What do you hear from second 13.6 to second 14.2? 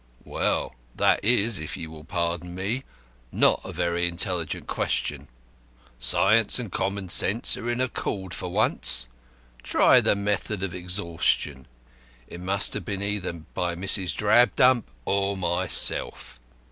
Mrs.